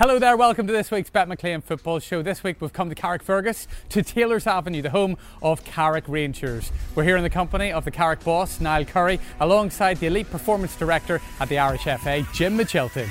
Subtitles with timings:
[0.00, 2.22] Hello there, welcome to this week's Bet McLean Football Show.
[2.22, 6.72] This week we've come to Carrickfergus to Taylor's Avenue, the home of Carrick Rangers.
[6.94, 10.74] We're here in the company of the Carrick boss, Niall Currie, alongside the elite performance
[10.74, 13.06] director at the Irish FA, Jim Magilton.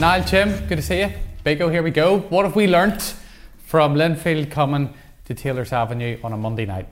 [0.00, 1.12] Niall, Jim, good to see you.
[1.46, 2.18] Bigo, here we go.
[2.18, 3.14] What have we learnt
[3.58, 4.92] from Linfield coming
[5.26, 6.88] to Taylor's Avenue on a Monday night?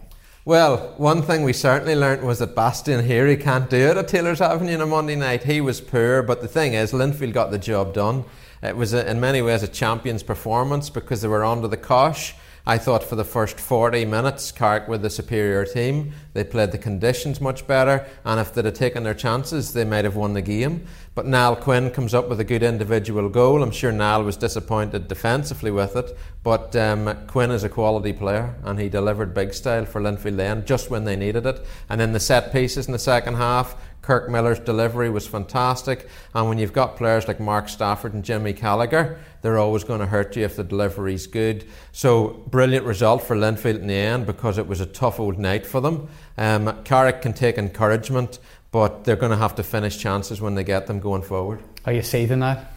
[0.48, 4.40] Well, one thing we certainly learnt was that Bastien Héry can't do it at Taylor's
[4.40, 5.44] Avenue on a Monday night.
[5.44, 8.24] He was poor, but the thing is, Linfield got the job done.
[8.62, 12.34] It was, a, in many ways, a champion's performance because they were under the cosh.
[12.68, 16.12] I thought for the first 40 minutes, Carrick were the superior team.
[16.34, 20.04] They played the conditions much better, and if they'd have taken their chances, they might
[20.04, 20.86] have won the game.
[21.14, 23.62] But Niall Quinn comes up with a good individual goal.
[23.62, 28.54] I'm sure Niall was disappointed defensively with it, but um, Quinn is a quality player
[28.62, 31.64] and he delivered big style for Linfield then just when they needed it.
[31.88, 33.76] And then the set pieces in the second half,
[34.08, 36.08] Kirk Millar's delivery was fantastic.
[36.34, 40.06] And when you've got players like Mark Stafford and Jimmy Callacher, they're always going to
[40.06, 41.66] hurt you if the delivery's good.
[41.92, 45.66] So, brilliant result for Linfield in the end because it was a tough old night
[45.66, 46.08] for them.
[46.38, 48.38] Um, Carrick can take encouragement
[48.70, 51.62] but they're going to have to finish chances when they get them going forward.
[51.84, 52.72] Are you seeing that?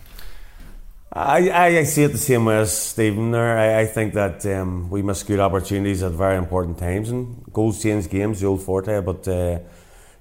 [1.14, 3.58] I, I, see it the same way as Stephen there.
[3.58, 7.84] I, I think that um, we miss good opportunities at very important times, and goals
[7.84, 9.02] change games, the old forte.
[9.02, 9.60] But uh,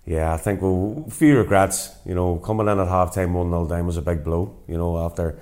[0.07, 1.91] yeah, I think we'll, a few regrets.
[2.05, 4.99] You know, coming in at halftime 1 0 down was a big blow, you know,
[4.99, 5.39] after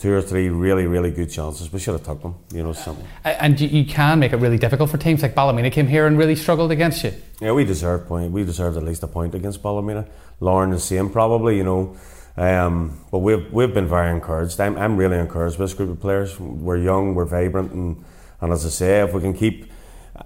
[0.00, 1.72] two or three really, really good chances.
[1.72, 2.72] We should have took them, you know.
[2.72, 3.06] Something.
[3.24, 6.36] And you, can make it really difficult for teams like Ballymena came here and really
[6.36, 7.12] struggled against you.
[7.40, 8.32] Yeah, we deserved point.
[8.32, 10.06] We deserved at least a point against Ballymena.
[10.40, 11.96] Larne the same, probably, you know.
[12.36, 14.58] Um, but we've we've been very encouraged.
[14.60, 16.40] I'm, I'm really encouraged with this group of players.
[16.40, 18.02] We're young, we're vibrant, and,
[18.40, 19.70] and as I say, if we can keep.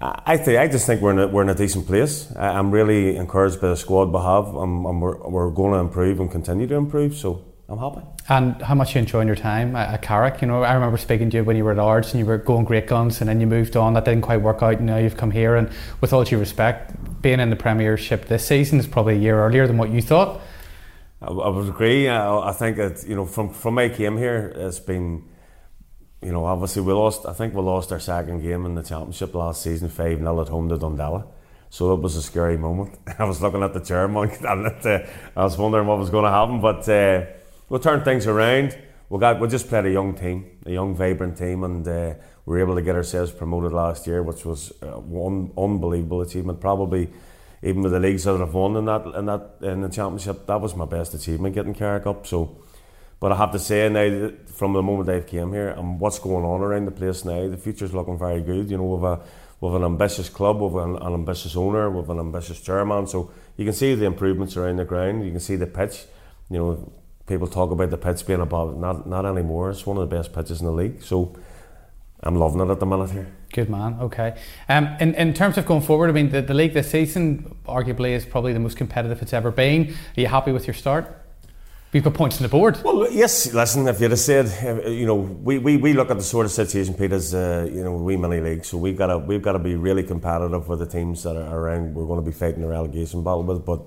[0.01, 2.33] I think I just think we're in a, we're in a decent place.
[2.35, 6.19] I'm really encouraged by the squad we have, and, and we're, we're going to improve
[6.19, 7.15] and continue to improve.
[7.15, 8.01] So I'm happy.
[8.27, 10.41] And how much you enjoying your time at, at Carrick?
[10.41, 12.37] You know, I remember speaking to you when you were at Ards and you were
[12.37, 13.93] going great guns, and then you moved on.
[13.93, 14.77] That didn't quite work out.
[14.77, 15.69] And now you've come here, and
[16.01, 19.65] with all due respect, being in the Premiership this season is probably a year earlier
[19.65, 20.41] than what you thought.
[21.21, 22.09] I, I would agree.
[22.09, 25.23] I, I think that you know, from from I came here, it's been.
[26.25, 27.25] You know, obviously we lost.
[27.25, 30.47] I think we lost our second game in the championship last season, five 0 at
[30.47, 31.27] home to Dundela.
[31.69, 32.97] So it was a scary moment.
[33.19, 34.99] I was looking at the chairman and uh,
[35.35, 36.87] I was wondering what was going to happen, but.
[36.89, 37.25] Uh,
[37.69, 38.77] we'll turn things around.
[39.09, 42.15] We got we just played a young team, a young vibrant team, and uh,
[42.45, 46.59] we were able to get ourselves promoted last year, which was uh, one unbelievable achievement.
[46.59, 47.09] Probably
[47.61, 50.59] even with the leagues that I've won in that in that in the championship, that
[50.59, 52.25] was my best achievement getting Carrick up.
[52.25, 52.57] So,
[53.19, 56.45] but I have to say now, from the moment I've came here and what's going
[56.45, 58.69] on around the place now, the future's looking very good.
[58.69, 59.21] You know, we've a
[59.61, 63.07] we've an ambitious club, we've an, an ambitious owner, we've an ambitious chairman.
[63.07, 65.25] So you can see the improvements around the ground.
[65.25, 66.05] You can see the pitch.
[66.49, 66.91] You know,
[67.25, 69.69] people talk about the pitch being above, not not anymore.
[69.69, 71.01] It's one of the best pitches in the league.
[71.01, 71.35] So
[72.21, 73.27] I'm loving it at the minute here.
[73.53, 73.97] Good man.
[74.01, 74.37] Okay.
[74.67, 78.09] Um, in in terms of going forward, I mean the, the league this season arguably
[78.09, 79.95] is probably the most competitive it's ever been.
[80.17, 81.24] Are you happy with your start?
[81.93, 82.81] You've got points on the board.
[82.83, 83.53] Well, yes.
[83.53, 86.51] Listen, if you'd have said, you know, we, we, we look at the sort of
[86.51, 89.53] situation, Pete, as uh, you know, we mini league, so we've got to we've got
[89.53, 91.95] to be really competitive with the teams that are around.
[91.95, 93.81] We're going to be fighting the relegation battle with, but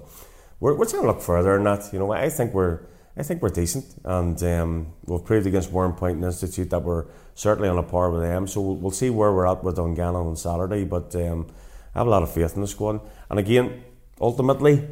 [0.59, 1.93] we're we're trying to look further than that.
[1.93, 2.87] You know, I think we're
[3.19, 7.77] I think we're decent, and um, we've proved against Warrenpoint Institute that we're certainly on
[7.77, 8.47] a par with them.
[8.47, 11.49] So we'll, we'll see where we're at with Dungannon on Saturday, but um,
[11.95, 13.01] I have a lot of faith in the squad.
[13.29, 13.83] And again,
[14.21, 14.89] ultimately,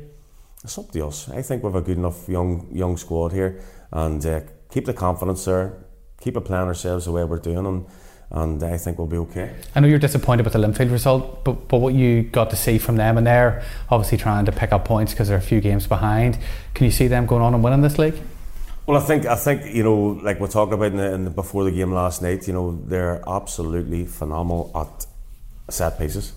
[0.66, 1.28] it's up to us.
[1.28, 3.60] I think we've a good enough young young squad here,
[3.92, 4.40] and uh,
[4.70, 5.72] keep the confidence there,
[6.20, 7.86] keep it playing ourselves the way we're doing, and
[8.30, 9.54] and I think we'll be okay.
[9.76, 12.76] I know you're disappointed with the Linfield result, but, but what you got to see
[12.76, 15.86] from them, and they're obviously trying to pick up points because they're a few games
[15.86, 16.36] behind.
[16.74, 18.16] Can you see them going on and winning this league?
[18.86, 21.30] Well, I think I think you know, like we talked about in the, in the,
[21.30, 22.48] before the game last night.
[22.48, 25.06] You know, they're absolutely phenomenal at
[25.72, 26.32] set pieces,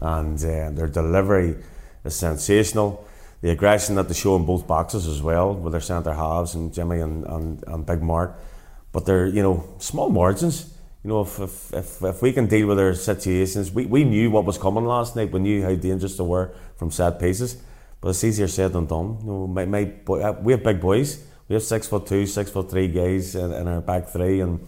[0.00, 1.56] and uh, their delivery
[2.04, 3.08] is sensational.
[3.42, 6.72] The aggression that they show in both boxes as well, with their centre halves and
[6.72, 8.38] Jimmy and, and, and Big Mark.
[8.92, 10.72] But they're you know small margins
[11.04, 14.30] you know, if, if, if, if, we can deal with their situations, we, we knew
[14.30, 15.32] what was coming last night.
[15.32, 17.60] We knew how dangerous they were from set pieces.
[18.00, 19.18] But it's easier said than done.
[19.20, 21.24] You know, my, my boy, uh, we have big boys.
[21.48, 24.66] We have six foot two, six foot three guys in, in our back three, and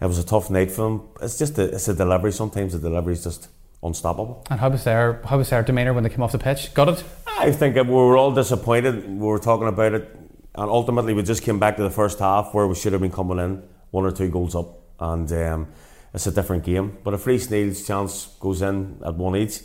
[0.00, 1.08] it was a tough night for them.
[1.22, 2.32] It's just a, it's a delivery.
[2.32, 3.48] Sometimes the delivery is just
[3.82, 4.44] unstoppable.
[4.50, 6.74] And how was their how was their demeanour when they came off the pitch?
[6.74, 7.04] Got it?
[7.40, 9.08] I think we were all disappointed.
[9.08, 10.12] We were talking about it,
[10.56, 13.12] and ultimately we just came back to the first half where we should have been
[13.12, 13.62] coming in
[13.92, 15.68] one or two goals up and um,
[16.12, 16.98] it's a different game.
[17.04, 19.60] But if Reece Neal's chance goes in at one each,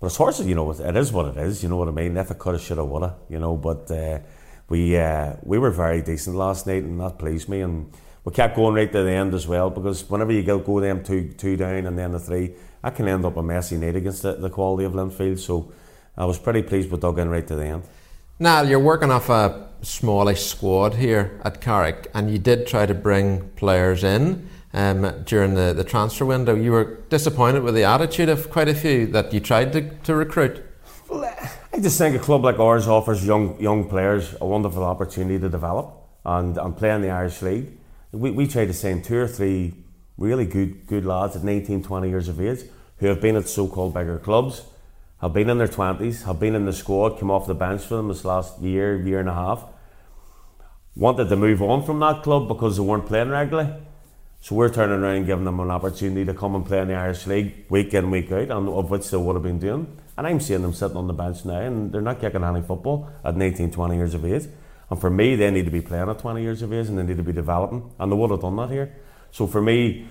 [0.00, 1.62] But as as you know, it is what it is.
[1.64, 2.16] You know what I mean?
[2.16, 3.16] If it coulda, shoulda, woulda.
[3.28, 4.20] You know, but uh,
[4.68, 7.62] we uh, we were very decent last night, and that pleased me.
[7.62, 7.92] And
[8.24, 11.02] we kept going right to the end as well because whenever you go go them
[11.02, 12.54] two two down and then the three,
[12.84, 15.40] that can end up a messy night against the, the quality of Linfield.
[15.40, 15.72] So
[16.18, 17.84] I was pretty pleased with dug in right to the end.
[18.40, 22.94] Now you're working off a smallish squad here at Carrick, and you did try to
[22.94, 26.56] bring players in um, during the, the transfer window.
[26.56, 30.14] You were disappointed with the attitude of quite a few that you tried to, to
[30.16, 30.64] recruit.
[31.08, 31.24] Well,
[31.72, 35.48] I just think a club like ours offers young young players a wonderful opportunity to
[35.48, 35.94] develop
[36.24, 37.78] and, and play in the Irish League.
[38.10, 39.74] We, we tried to send two or three
[40.16, 42.64] really good good lads at 19, 20 years of age
[42.98, 44.62] who have been at so-called bigger clubs,
[45.20, 47.96] have been in their 20s, have been in the squad, come off the bench for
[47.96, 49.64] them this last year, year and a half,
[50.94, 53.72] wanted to move on from that club because they weren't playing regularly
[54.40, 56.94] so we're turning around and giving them an opportunity to come and play in the
[56.94, 59.98] Irish League week in, week out, and of which they would have been doing.
[60.16, 63.10] And I'm seeing them sitting on the bench now, and they're not kicking any football
[63.24, 64.46] at 19, 20 years of age.
[64.90, 67.02] And for me, they need to be playing at 20 years of age, and they
[67.02, 68.94] need to be developing, and they would have done that here.
[69.32, 70.06] So for me,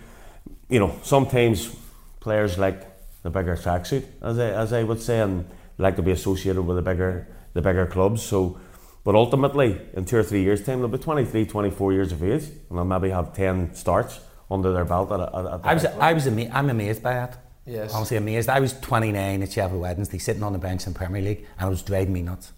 [0.70, 1.74] you know, sometimes
[2.20, 2.84] players like
[3.28, 5.46] the bigger tracksuit, as I, as I would say, and
[5.78, 8.24] like to be associated with the bigger the bigger clubs.
[8.24, 8.58] So
[9.04, 12.44] but ultimately, in two or three years' time, they'll be 23, 24 years of age,
[12.44, 14.20] and they'll maybe have 10 starts
[14.52, 15.12] under their belt.
[15.14, 17.38] At, at, at I was, I was ama- I'm amazed by that.
[17.66, 17.94] Yes.
[17.94, 18.50] Honestly, amazed.
[18.50, 21.70] I was 29 at Sheffield Wednesday, sitting on the bench in Premier League, and it
[21.70, 22.52] was driving me nuts.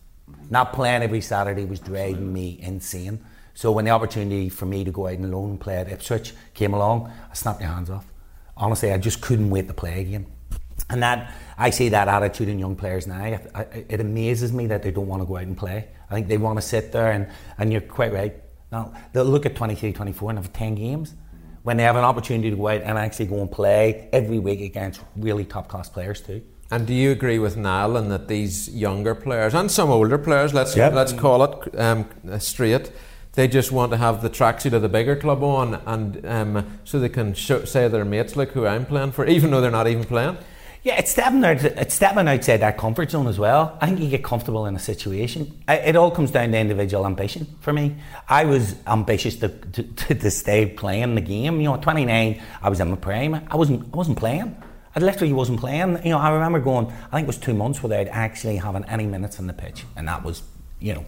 [0.50, 3.24] Not playing every Saturday was driving me insane.
[3.54, 6.34] So when the opportunity for me to go out and alone and play at Ipswich
[6.56, 8.08] came along, I snapped my hands off.
[8.58, 10.26] Honestly, I just couldn't wait to play again.
[10.90, 13.18] And that I see that attitude in young players now.
[13.18, 15.88] I, I, it amazes me that they don't want to go out and play.
[16.10, 17.28] I think they want to sit there, and,
[17.58, 18.34] and you're quite right.
[18.72, 21.16] Now, they'll look at 23, 24 and have 10 games
[21.64, 24.62] when they have an opportunity to go out and actually go and play every week
[24.62, 26.42] against really top class players too.
[26.72, 30.54] And do you agree with Niall in that these younger players and some older players,
[30.54, 30.94] let's Yep.
[30.94, 32.06] let's call it um,
[32.40, 32.92] straight,
[33.34, 37.00] they just want to have the tracksuit of the bigger club on, and um, so
[37.00, 39.72] they can show, say to their mates, "Look who I'm playing for," even though they're
[39.72, 40.38] not even playing.
[40.82, 41.62] Yeah, it's stepping out.
[41.64, 43.78] It's stepping outside that comfort zone as well.
[43.82, 45.62] I think you get comfortable in a situation.
[45.68, 47.98] I, it all comes down to individual ambition for me.
[48.30, 51.58] I was ambitious to, to, to, stay playing the game.
[51.58, 53.46] You know, at 29, I was in my prime.
[53.50, 53.94] I wasn't.
[53.94, 54.56] I wasn't playing.
[54.96, 56.02] I literally wasn't playing.
[56.04, 56.88] You know, I remember going.
[56.88, 60.08] I think it was two months without actually having any minutes on the pitch, and
[60.08, 60.44] that was,
[60.80, 61.06] you know,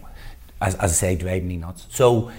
[0.60, 1.86] as, as I say, driving me nuts.
[1.90, 2.30] So.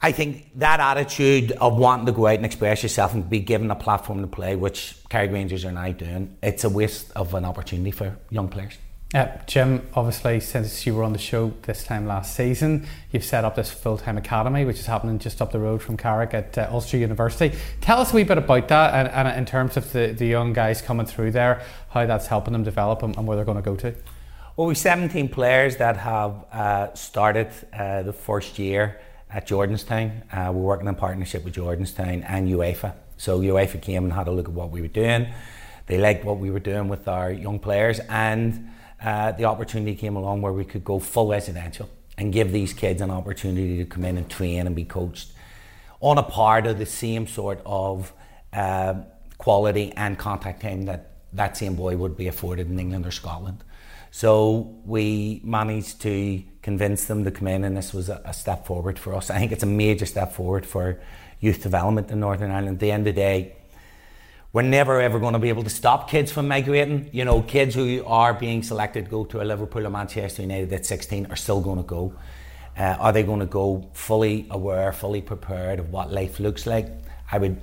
[0.00, 3.70] I think that attitude of wanting to go out and express yourself and be given
[3.70, 7.44] a platform to play, which Carrick Rangers are now doing, it's a waste of an
[7.44, 8.78] opportunity for young players.
[9.14, 13.42] Uh, Jim, obviously, since you were on the show this time last season, you've set
[13.42, 16.56] up this full time academy, which is happening just up the road from Carrick at
[16.58, 17.56] uh, Ulster University.
[17.80, 20.52] Tell us a wee bit about that and, and in terms of the, the young
[20.52, 23.62] guys coming through there, how that's helping them develop and, and where they're going to
[23.62, 23.94] go to.
[24.56, 30.22] Well, we've 17 players that have uh, started uh, the first year at Jordanstown.
[30.32, 32.94] Uh, we're working in partnership with Jordanstown and UEFA.
[33.16, 35.28] So UEFA came and had a look at what we were doing.
[35.86, 38.70] They liked what we were doing with our young players, and
[39.02, 41.88] uh, the opportunity came along where we could go full residential
[42.18, 45.32] and give these kids an opportunity to come in and train and be coached
[46.00, 48.12] on a part of the same sort of
[48.52, 48.94] uh,
[49.38, 53.62] quality and contact time that that same boy would be afforded in England or Scotland.
[54.10, 58.66] So we managed to convince them to come in, and this was a, a, step
[58.66, 59.30] forward for us.
[59.30, 61.00] I think it's a major step forward for
[61.40, 62.76] youth development in Northern Ireland.
[62.76, 63.56] At the end of the day,
[64.52, 67.10] we're never ever going to be able to stop kids from migrating.
[67.12, 70.72] You know, kids who are being selected to go to a Liverpool or Manchester United
[70.72, 72.14] at 16 are still going to go.
[72.76, 76.86] Uh, are they going to go fully aware, fully prepared of what life looks like?
[77.30, 77.60] I would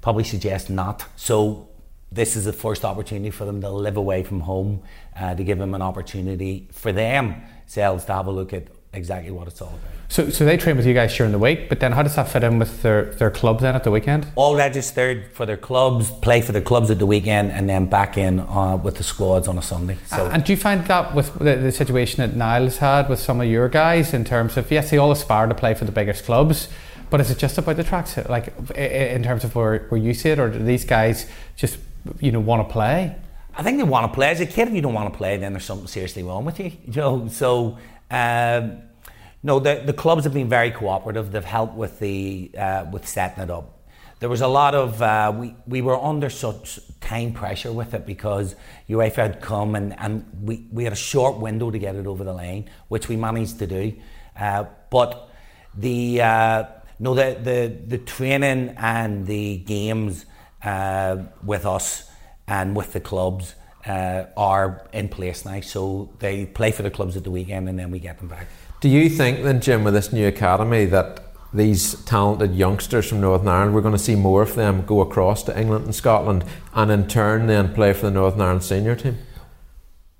[0.00, 1.04] probably suggest not.
[1.16, 1.67] So
[2.10, 4.82] this is the first opportunity for them to live away from home,
[5.16, 9.46] uh, to give them an opportunity for themselves to have a look at exactly what
[9.46, 9.80] it's all about.
[10.10, 12.30] So, so they train with you guys during the week, but then how does that
[12.30, 14.26] fit in with their, their club then at the weekend?
[14.36, 18.16] All registered for their clubs, play for their clubs at the weekend, and then back
[18.16, 19.98] in uh, with the squads on a Sunday.
[20.06, 23.42] So, and do you find that with the, the situation that Niles had with some
[23.42, 26.24] of your guys in terms of yes, they all aspire to play for the biggest
[26.24, 26.68] clubs,
[27.10, 28.16] but is it just about the tracks?
[28.16, 31.78] Like in terms of where, where you see it, or do these guys just
[32.20, 33.16] you know want to play?
[33.54, 34.28] I think they want to play.
[34.30, 36.60] As a kid, if you don't want to play, then there's something seriously wrong with
[36.60, 36.72] you.
[36.86, 37.78] You know, so.
[38.10, 38.82] Um,
[39.42, 41.30] no, the, the clubs have been very cooperative.
[41.30, 43.78] They've helped with the uh, with setting it up.
[44.20, 48.04] There was a lot of uh, we we were under such time pressure with it
[48.04, 48.56] because
[48.88, 52.24] UEFA had come and, and we, we had a short window to get it over
[52.24, 53.94] the line, which we managed to do.
[54.36, 55.30] Uh, but
[55.76, 56.64] the uh,
[56.98, 60.26] no the, the the training and the games
[60.62, 62.10] uh, with us
[62.46, 63.54] and with the clubs
[63.86, 65.60] uh, are in place now.
[65.60, 68.46] So they play for the clubs at the weekend and then we get them back.
[68.80, 73.48] Do you think then, Jim, with this new academy, that these talented youngsters from Northern
[73.48, 76.90] Ireland, we're going to see more of them go across to England and Scotland and
[76.90, 79.18] in turn then play for the Northern Ireland senior team?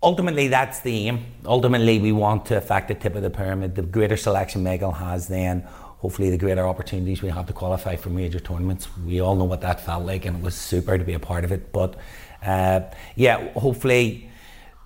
[0.02, 1.26] Ultimately, that's the aim.
[1.44, 3.74] Ultimately, we want to affect the tip of the pyramid.
[3.74, 5.66] The greater selection Megal has, then
[5.98, 8.88] hopefully the greater opportunities we have to qualify for major tournaments.
[9.04, 11.44] We all know what that felt like, and it was super to be a part
[11.44, 11.72] of it.
[11.72, 11.96] But
[12.44, 12.80] uh,
[13.16, 14.30] yeah, hopefully,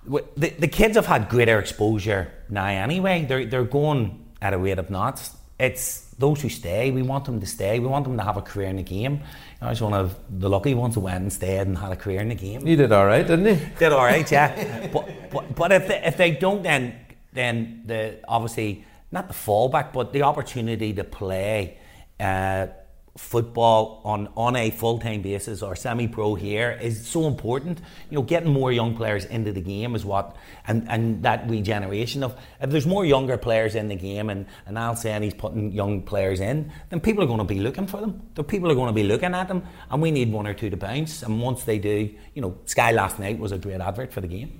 [0.05, 3.25] the, the kids have had greater exposure now anyway.
[3.25, 5.35] They're, they're going at a rate of knots.
[5.59, 7.79] It's those who stay, we want them to stay.
[7.79, 9.21] We want them to have a career in the game.
[9.61, 12.19] I was one of the lucky ones who went and stayed and had a career
[12.21, 12.67] in the game.
[12.67, 13.59] You did all right, didn't you?
[13.79, 14.87] Did all right, yeah.
[14.93, 16.95] but, but, but if, they, if they don't, then,
[17.31, 21.77] then the obviously, not the fallback, but the opportunity to play.
[22.19, 22.67] Uh,
[23.15, 27.79] football on, on a full time basis or semi pro here is so important.
[28.09, 32.23] You know, getting more young players into the game is what, and, and that regeneration
[32.23, 35.71] of, if there's more younger players in the game and, and Al saying he's putting
[35.71, 38.19] young players in, then people are going to be looking for them.
[38.33, 40.71] The people are going to be looking at them, and we need one or two
[40.71, 41.21] to bounce.
[41.21, 44.27] And once they do, you know, Sky last night was a great advert for the
[44.27, 44.59] game.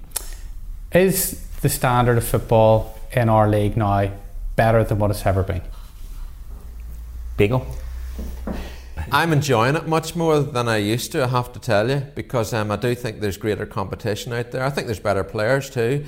[0.91, 4.11] Is the standard of football in our league now
[4.55, 5.61] better than what it's ever been?
[7.37, 7.65] Beagle?
[9.11, 12.53] I'm enjoying it much more than I used to, I have to tell you, because
[12.53, 14.63] um, I do think there's greater competition out there.
[14.63, 16.05] I think there's better players too.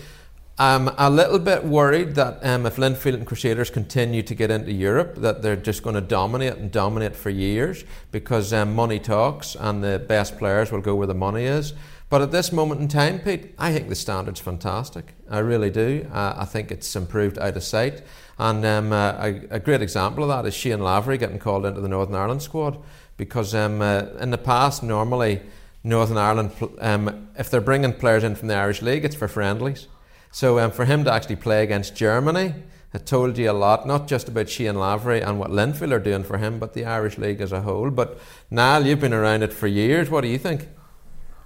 [0.57, 4.71] I'm a little bit worried that um, if Linfield and Crusaders continue to get into
[4.71, 9.55] Europe, that they're just going to dominate and dominate for years because um, money talks
[9.55, 11.73] and the best players will go where the money is.
[12.09, 15.13] But at this moment in time, Pete, I think the standard's fantastic.
[15.29, 16.07] I really do.
[16.13, 18.03] Uh, I think it's improved out of sight.
[18.37, 21.79] And um, uh, a, a, great example of that is Shane Lavery getting called into
[21.79, 22.77] the Northern Ireland squad
[23.15, 25.41] because um, uh, in the past, normally
[25.85, 29.87] Northern Ireland, um, if they're bringing players in from the Irish League, it's for friendlies.
[30.31, 32.55] So um, for him to actually play against Germany,
[32.93, 36.23] it told you a lot, not just about Shane Lavery and what Linfield are doing
[36.23, 37.89] for him, but the Irish League as a whole.
[37.89, 38.19] But
[38.51, 40.09] Niall, you've been around it for years.
[40.09, 40.67] What do you think?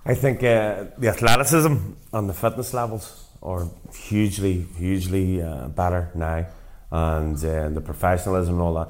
[0.05, 1.75] I think uh, the athleticism
[2.13, 6.47] and the fitness levels are hugely, hugely uh, better now
[6.91, 8.89] and uh, the professionalism and all that.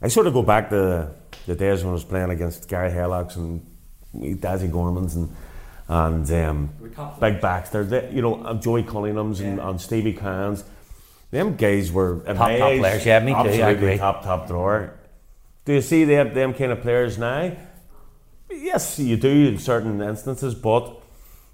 [0.00, 1.10] I sort of go back to
[1.46, 3.64] the days when I was playing against Gary Haylocks and
[4.14, 5.34] Dazzy Gormans and
[5.88, 6.70] and um,
[7.20, 9.48] Big Baxter, they, you know, Joey Cunningham's yeah.
[9.48, 10.64] and, and, Stevie Cans.
[11.30, 13.04] Them guys were top top age, players.
[13.04, 13.62] Yeah, me too.
[13.62, 13.98] I agree.
[13.98, 14.94] Top top drawer.
[15.64, 17.56] Do you see them them kind of players now?
[18.50, 21.01] Yes, you do in certain instances, but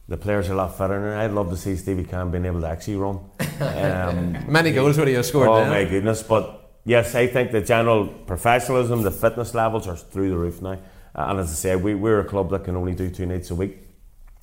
[0.09, 1.21] the players are a lot fitter now.
[1.21, 3.21] I'd love to see Stevie Cam being able to actually run.
[3.61, 5.49] Um, Many goals would he have scored?
[5.49, 6.23] Oh my goodness!
[6.23, 10.79] But yes, I think the general professionalism, the fitness levels are through the roof now.
[11.13, 13.51] Uh, and as I say, we, we're a club that can only do two nights
[13.51, 13.79] a week.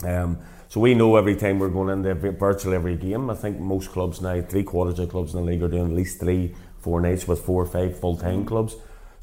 [0.03, 3.29] Um, so we know every time we're going into every, virtually every game.
[3.29, 5.95] I think most clubs now, three quarters of clubs in the league are doing at
[5.95, 8.75] least three, four nights with four or five full time clubs.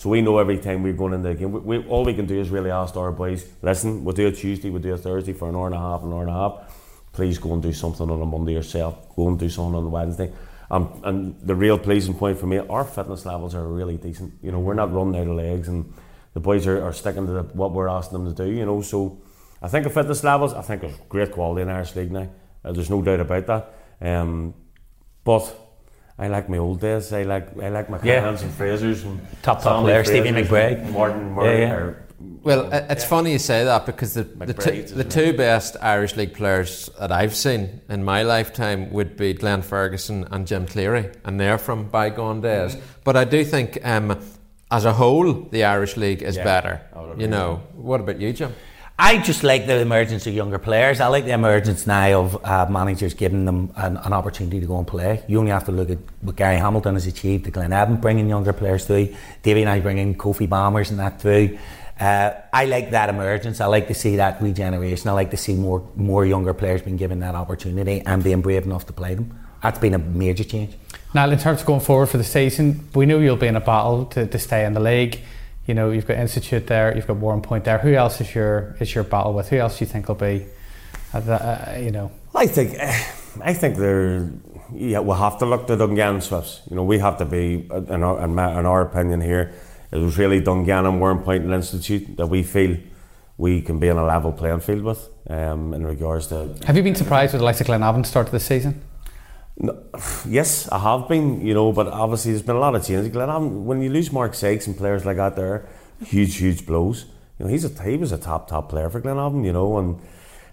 [0.02, 2.26] So we know every time we're going into the game, we, we, all we can
[2.26, 5.32] do is really ask our boys, listen, we'll do a Tuesday, we'll do a Thursday
[5.32, 7.06] for an hour and a half, an hour and a half.
[7.12, 9.14] Please go and do something on a Monday yourself.
[9.14, 10.32] Go and do something on Wednesday.
[10.72, 14.34] Um, and the real pleasing point for me, our fitness levels are really decent.
[14.42, 15.94] You know, we're not running out of legs, and
[16.34, 18.50] the boys are, are sticking to the, what we're asking them to do.
[18.50, 19.22] You know, so
[19.62, 22.28] I think of fitness levels, I think there's great quality in Irish League now.
[22.64, 23.74] Uh, there's no doubt about that.
[24.00, 24.54] Um,
[25.22, 25.61] but
[26.22, 27.12] I like my old days.
[27.12, 28.28] I like I like my yeah.
[28.28, 31.92] and Frasers and top top players, Stevie McBride, Martin, Martin yeah, yeah.
[32.44, 36.34] Well, it's funny you say that because the the, t- the two best Irish League
[36.34, 41.40] players that I've seen in my lifetime would be Glenn Ferguson and Jim Cleary, and
[41.40, 42.76] they're from bygone days.
[42.76, 43.02] Mm-hmm.
[43.02, 44.16] But I do think, um,
[44.70, 46.80] as a whole, the Irish League is yeah, better.
[47.16, 48.54] You know, what about you, Jim?
[48.98, 51.00] I just like the emergence of younger players.
[51.00, 54.78] I like the emergence now of uh, managers giving them an, an, opportunity to go
[54.78, 55.24] and play.
[55.26, 58.52] You only have to look at what Gary Hamilton has achieved, the Glenavon bringing younger
[58.52, 61.58] players through, Davy and I bringing Kofi Bombers and that through.
[61.98, 63.60] Uh, I like that emergence.
[63.60, 65.08] I like to see that regeneration.
[65.08, 68.64] I like to see more more younger players being given that opportunity and being brave
[68.64, 69.38] enough to play them.
[69.62, 70.74] That's been a major change.
[71.14, 73.60] Now, in terms of going forward for the season, we know you'll be in a
[73.60, 75.20] battle to, to stay in the league
[75.66, 77.78] you know, you've got Institute there, you've got Warren Point there.
[77.78, 79.48] Who else is your is your battle with?
[79.48, 80.46] Who else do you think will be,
[81.12, 82.10] the, uh, you know?
[82.34, 82.78] I think,
[83.42, 84.30] I think they're.
[84.74, 86.62] Yeah, we'll have to look to Dungannon Swifts.
[86.70, 89.52] You know, we have to be, in our, in, my, in our opinion here,
[89.90, 92.78] it was really Dungannon, Warrenpoint, and Institute that we feel
[93.36, 96.56] we can be on a level playing field with um, in regards to.
[96.66, 98.82] Have you been surprised with the likes of Glenavon start to the season?
[99.58, 99.78] No,
[100.26, 103.14] yes, I have been, you know, but obviously there's been a lot of changes.
[103.14, 105.68] When you lose Mark Sykes and players like that, there,
[106.04, 107.04] huge, huge blows.
[107.38, 110.00] You know, he's a he was a top top player for Glenavon, you know, and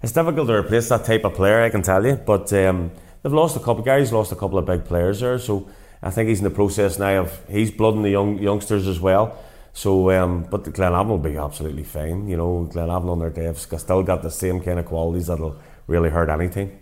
[0.01, 2.15] it's difficult to replace that type of player, I can tell you.
[2.15, 2.91] But um,
[3.24, 5.39] they've lost a couple guys, lost a couple of big players there.
[5.39, 5.70] So
[6.01, 9.38] I think he's in the process now of he's blooding the young youngsters as well.
[9.72, 12.27] So, um, but the Glenavon will be absolutely fine.
[12.27, 16.10] You know, Glenavon on their day still got the same kind of qualities that'll really
[16.10, 16.79] hurt anything.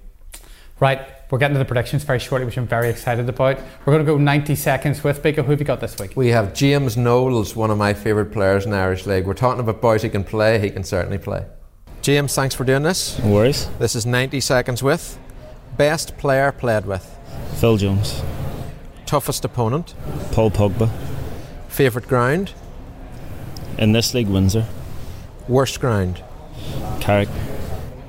[0.80, 3.58] Right, we're getting to the predictions very shortly, which I'm very excited about.
[3.86, 5.44] We're going to go 90 seconds with Biko.
[5.44, 6.16] Who have you got this week?
[6.16, 9.26] We have James Knowles, one of my favourite players in the Irish League.
[9.26, 11.46] We're talking about boys who can play, he can certainly play.
[12.04, 13.18] James, thanks for doing this.
[13.20, 13.68] No worries.
[13.80, 15.18] This is 90 seconds with.
[15.78, 17.18] Best player played with.
[17.56, 18.22] Phil Jones.
[19.08, 19.96] Toughest opponent.
[20.32, 20.92] Paul Pogba.
[21.70, 22.54] Favourite ground.
[23.80, 24.68] In this league, Windsor.
[25.48, 26.24] Worst ground.
[27.00, 27.30] Carrick.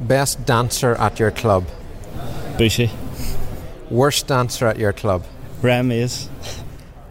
[0.00, 1.66] Best dancer at your club.
[2.58, 2.90] Bushy.
[3.88, 5.24] Worst dancer at your club.
[5.62, 6.28] Ram is.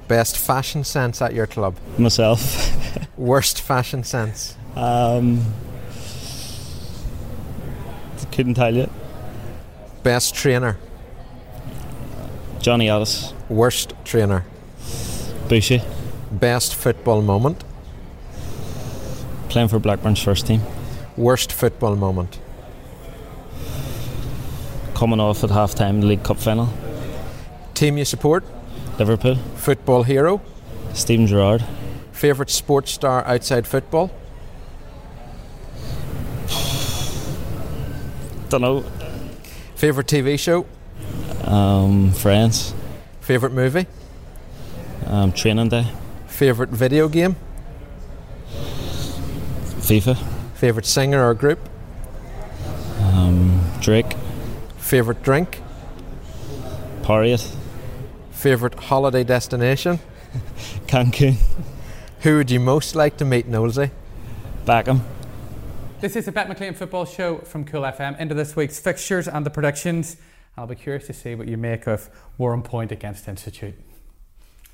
[0.09, 1.75] Best fashion sense at your club.
[1.97, 2.37] Myself.
[3.17, 4.57] Worst fashion sense.
[4.75, 5.41] Um,
[8.33, 8.89] couldn't tell you.
[10.03, 10.77] Best trainer.
[12.59, 13.33] Johnny Ellis.
[13.47, 14.43] Worst trainer.
[15.47, 15.81] Bushy.
[16.29, 17.63] Best football moment.
[19.47, 20.61] Playing for Blackburn's first team.
[21.15, 22.37] Worst football moment.
[24.97, 26.73] Coming off at half time, the League Cup final.
[27.75, 28.43] Team you support.
[28.97, 29.35] Liverpool.
[29.55, 30.41] Football hero.
[30.95, 31.63] Steven Gerrard.
[32.11, 34.09] Favourite sports star outside football.
[38.49, 38.81] Don't know.
[39.75, 40.65] Favourite TV show.
[41.43, 42.73] Um, Friends.
[43.21, 43.85] Favourite movie.
[45.05, 45.85] Um, training day.
[46.25, 47.35] Favourite video game.
[49.85, 50.17] FIFA.
[50.55, 51.59] Favourite singer or group.
[52.99, 54.16] Um, Drake.
[54.87, 55.59] Favourite drink.
[57.01, 57.53] Porriett.
[58.31, 59.99] Favourite holiday destination.
[60.87, 61.35] Cancun.
[62.21, 63.91] Who would you most like to meet, Knowlesy?
[64.65, 65.01] Beckham.
[65.99, 68.17] This is the Bet McLean Football Show from Cool FM.
[68.17, 70.15] Into this week's fixtures and the predictions.
[70.55, 73.75] I'll be curious to see what you make of Warren Point against Institute.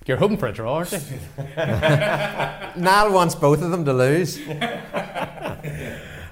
[0.05, 0.99] You're hoping for a draw, aren't you?
[2.83, 4.39] Niall wants both of them to lose.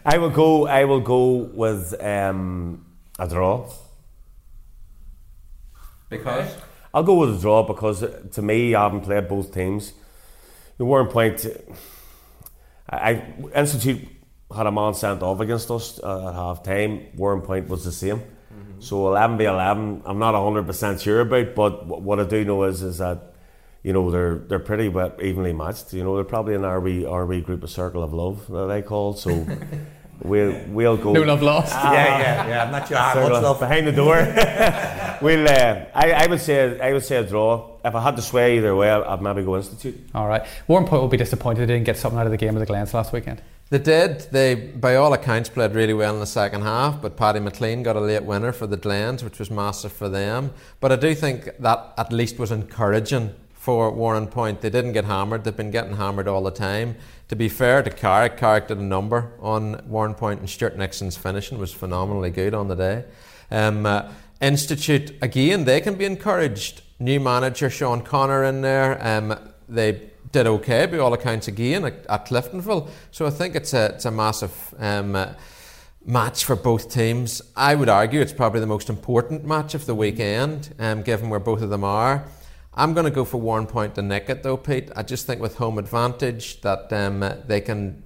[0.05, 0.67] I will go.
[0.67, 2.85] I will go with um,
[3.21, 3.69] a draw.
[6.09, 6.55] Because?
[6.93, 9.93] I'll go with a draw because uh, to me, I haven't played both teams.
[10.77, 11.39] The Warrenpoint,
[12.89, 14.07] I, I Institute
[14.53, 17.07] had a man sent off against us uh, at half time.
[17.15, 18.17] Warrenpoint was the same.
[18.17, 18.81] Mm-hmm.
[18.81, 22.81] So 11 by 11, I'm not 100% sure about, but what I do know is
[22.81, 23.27] is that
[23.83, 25.93] you know they're they're pretty well evenly matched.
[25.93, 29.13] You know they're probably an RB RB group, a circle of love that I call.
[29.13, 29.47] So
[30.23, 31.13] we'll we'll go.
[31.13, 31.73] No love lost.
[31.73, 32.63] yeah, yeah, yeah.
[32.65, 33.59] I'm not sure how much love.
[33.59, 34.15] behind the door.
[35.21, 35.47] we'll.
[35.47, 37.77] Uh, I, I would say I would say a draw.
[37.83, 39.99] If I had to sway either way, I'd maybe go Institute.
[40.13, 40.43] All right.
[40.67, 42.65] Warren Point will be disappointed they didn't get something out of the game of the
[42.65, 43.41] Glens last weekend.
[43.71, 44.19] They did.
[44.31, 47.01] They, by all accounts, played really well in the second half.
[47.01, 50.51] But Paddy McClean got a late winner for the Glens, which was massive for them.
[50.81, 54.61] But I do think that at least was encouraging for Warren Point.
[54.61, 55.43] They didn't get hammered.
[55.45, 56.97] They've been getting hammered all the time.
[57.31, 61.57] To be fair to Carrick, Carrick did a number on Warrenpoint, and Stuart Nixon's finishing
[61.57, 63.05] was phenomenally good on the day.
[63.49, 66.81] Um, uh, Institute again, they can be encouraged.
[66.99, 69.01] New manager Sean Connor in there.
[69.01, 69.39] Um,
[69.69, 72.89] they did okay by all accounts again at, at Cliftonville.
[73.11, 74.75] So I think it's a it's a massive.
[74.77, 75.33] Um, uh,
[76.03, 77.43] match for both teams.
[77.55, 81.39] I would argue it's probably the most important match of the weekend, um, given where
[81.39, 82.25] both of them are.
[82.73, 84.89] I'm going to go for Warrenpoint to nick it though, Pete.
[84.95, 88.03] I just think with home advantage that um, they can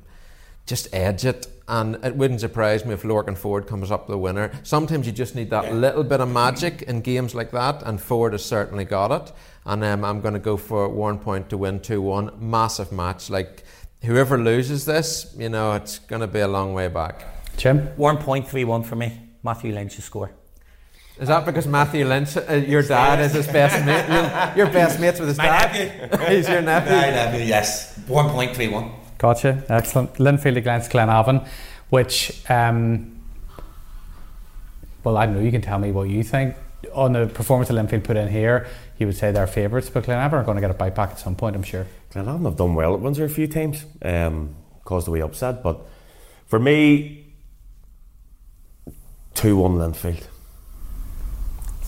[0.66, 4.52] just edge it, and it wouldn't surprise me if Lorcan Forde comes up the winner.
[4.64, 5.74] Sometimes you just need that yeah.
[5.74, 9.32] little bit of magic in games like that, and Forde has certainly got it.
[9.66, 12.32] And um, I'm going to go for Warrenpoint to win 2 1.
[12.40, 13.30] Massive match.
[13.30, 13.64] Like,
[14.04, 17.24] whoever loses this, you know, it's going to be a long way back.
[17.58, 17.88] Jim?
[17.98, 19.22] Warrenpoint 3 1 for me.
[19.44, 20.32] Matthew Lynch score.
[21.20, 24.56] Is that because Matthew Lynch, uh, your dad, is his best mate?
[24.58, 26.10] Your, your best mates with his My dad?
[26.12, 26.36] nephew.
[26.36, 26.92] He's your nephew?
[26.92, 27.98] My nephew, yes.
[28.00, 28.92] Warrenpoint 1.
[29.18, 29.64] Gotcha.
[29.70, 30.14] Excellent.
[30.16, 31.48] Linfield against Glenavon,
[31.90, 33.22] which, um,
[35.06, 36.56] well, I don't know, you can tell me what you think.
[36.94, 40.34] On the performance that Linfield put in here, you would say they're favourites, but Glenavon
[40.34, 41.88] are going to get a bite back at some point, I'm sure.
[42.14, 45.80] Glenavon have done well at Windsor a few times, um, caused a wee upset, but
[46.46, 47.26] for me,
[49.36, 50.24] 2 1 Linfield.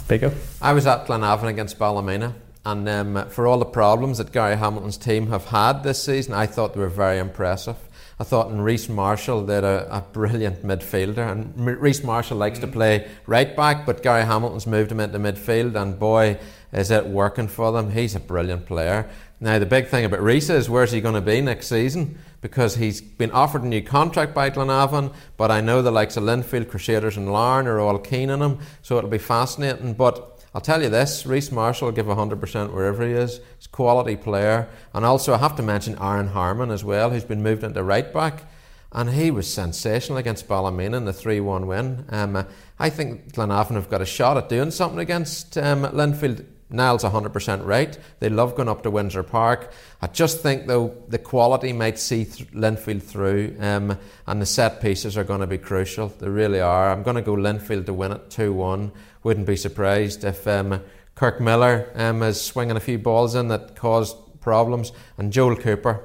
[0.07, 0.33] Bigger.
[0.61, 2.33] I was at Glenavon against Ballymena,
[2.65, 6.45] and um, for all the problems that Gary Hamilton's team have had this season, I
[6.45, 7.75] thought they were very impressive.
[8.17, 12.57] I thought in Rhys Marshall they had a, a brilliant midfielder, and Rhys Marshall likes
[12.59, 16.39] to play right back, but Gary Hamilton's moved him into midfield, and boy,
[16.71, 17.91] is it working for them.
[17.91, 19.09] He's a brilliant player.
[19.39, 22.17] Now, the big thing about Risa is where's he going to be next season?
[22.41, 26.23] Because he's been offered a new contract by Glenavon, but I know the likes of
[26.23, 29.93] Linfield, Crusaders, and Larne are all keen on him, so it'll be fascinating.
[29.93, 33.39] But I'll tell you this Rhys Marshall will give 100% wherever he is.
[33.57, 34.67] He's a quality player.
[34.91, 38.11] And also, I have to mention Aaron Harmon as well, who's been moved into right
[38.11, 38.43] back.
[38.91, 42.05] And he was sensational against Ballymena in the 3 1 win.
[42.09, 42.47] Um,
[42.79, 46.43] I think Glenavon have got a shot at doing something against um, Linfield.
[46.69, 47.97] Niall's 100% right.
[48.19, 49.71] They love going up to Windsor Park.
[50.01, 54.81] I just think, though, the quality might see th- Linfield through, um, and the set
[54.81, 56.09] pieces are going to be crucial.
[56.09, 56.91] They really are.
[56.91, 58.91] I'm going to go Linfield to win it 2 1.
[59.23, 60.81] Wouldn't be surprised if um,
[61.15, 64.91] Kirk Millar um, is swinging a few balls in that caused problems.
[65.17, 66.03] And Joel Cooper,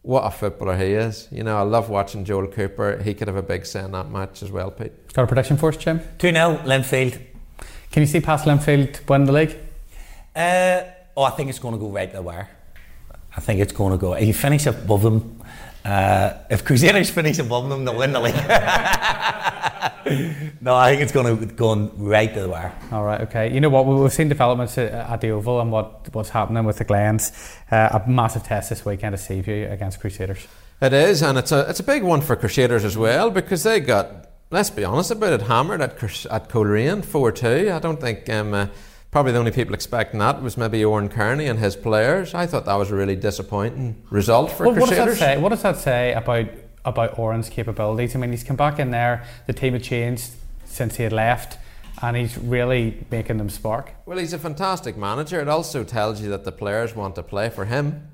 [0.00, 1.28] what a footballer he is.
[1.30, 3.02] You know, I love watching Joel Cooper.
[3.02, 5.12] He could have a big say in that match as well, Pete.
[5.12, 6.00] Got a prediction for us, Jim?
[6.18, 7.20] 2 0, Linfield.
[7.90, 9.56] Can you see past Linfield win the league?
[10.34, 10.82] Uh,
[11.16, 12.48] oh, I think it's going to go right to the wire.
[13.36, 14.14] I think it's going to go.
[14.14, 15.42] If you finish above them,
[15.84, 18.34] uh, if Crusaders finish above them, they'll win the league.
[20.60, 22.74] no, I think it's going to go right to the wire.
[22.90, 23.52] All right, okay.
[23.52, 23.86] You know what?
[23.86, 27.32] We've seen developments at the Oval and what, what's happening with the Glens.
[27.70, 30.46] Uh, a massive test this weekend at Seaview against Crusaders.
[30.82, 33.78] It is, and it's a it's a big one for Crusaders as well because they
[33.78, 35.92] got let's be honest about it hammered at
[36.26, 37.70] at Coleraine four two.
[37.72, 38.66] I don't think um, uh,
[39.12, 42.34] probably the only people expecting that was maybe Oran Kearney and his players.
[42.34, 44.98] I thought that was a really disappointing result for well, Crusaders.
[44.98, 45.38] What does that say?
[45.38, 46.46] What does that say about
[46.84, 48.16] about Oran's capabilities?
[48.16, 49.24] I mean, he's come back in there.
[49.46, 50.32] The team had changed
[50.64, 51.58] since he had left.
[52.00, 53.92] And he's really making them spark.
[54.06, 55.40] Well, he's a fantastic manager.
[55.40, 58.08] It also tells you that the players want to play for him.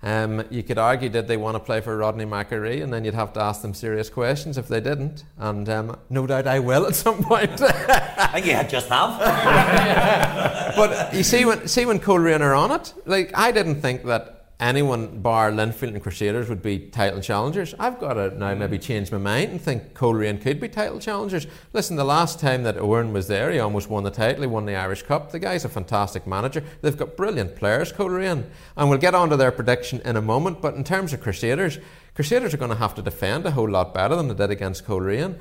[0.00, 2.82] Um, you could argue, did they want to play for Rodney McAree?
[2.82, 5.24] And then you'd have to ask them serious questions if they didn't.
[5.36, 7.60] And um, no doubt I will at some point.
[7.60, 9.18] I think you just have.
[10.76, 14.37] but you see, when see when Coleraine are on it, like I didn't think that
[14.60, 17.74] anyone bar Linfield and Crusaders would be title challengers.
[17.78, 21.46] I've got to now maybe change my mind and think Coleraine could be title challengers.
[21.72, 24.42] Listen, the last time that Oran was there, he almost won the title.
[24.42, 25.30] He won the Irish Cup.
[25.30, 26.64] The guy's a fantastic manager.
[26.82, 28.50] They've got brilliant players, Coleraine.
[28.76, 30.60] And we'll get on to their prediction in a moment.
[30.60, 31.78] But in terms of Crusaders,
[32.14, 34.84] Crusaders are going to have to defend a whole lot better than they did against
[34.84, 35.38] Coleraine.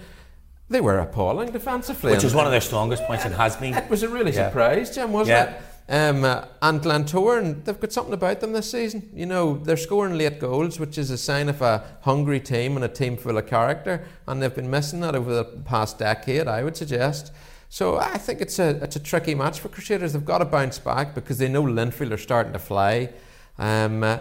[0.70, 2.12] They were appalling defensively.
[2.12, 3.74] Which was one of their strongest points and has been.
[3.74, 4.50] It was a really Yeah.
[4.50, 5.44] surprise, Jim, wasn't Yeah.
[5.56, 5.62] it?
[5.90, 9.10] Um, uh, and Glentoran, they've got something about them this season.
[9.14, 12.84] You know, they're scoring late goals, which is a sign of a hungry team and
[12.84, 14.06] a team full of character.
[14.28, 17.32] And they've been missing that over the past decade, I would suggest.
[17.70, 20.14] So I think it's a it's a tricky match for Crusaders.
[20.14, 23.10] They've got to bounce back because they know Linfield are starting to fly.
[23.58, 24.20] Um, uh,